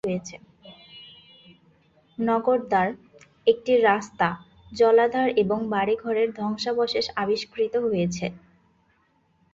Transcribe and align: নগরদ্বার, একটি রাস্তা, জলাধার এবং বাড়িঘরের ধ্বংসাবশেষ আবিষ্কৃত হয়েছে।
নগরদ্বার, 2.17 2.87
একটি 3.47 3.73
রাস্তা, 3.81 4.27
জলাধার 4.71 5.27
এবং 5.37 5.59
বাড়িঘরের 5.69 6.29
ধ্বংসাবশেষ 6.33 7.05
আবিষ্কৃত 7.15 7.73
হয়েছে। 7.85 8.25